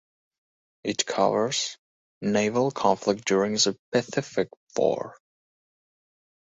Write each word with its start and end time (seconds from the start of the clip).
It 0.83 1.05
covers 1.05 1.77
naval 2.23 2.71
conflict 2.71 3.23
during 3.23 3.53
the 3.53 3.77
Pacific 3.93 4.49
War. 4.75 5.15